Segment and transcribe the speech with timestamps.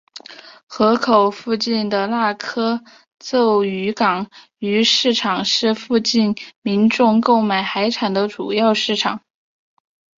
[0.65, 2.81] 河口附近的那珂
[3.19, 9.21] 凑渔港鱼市场是附近民众购买海产的主要市场。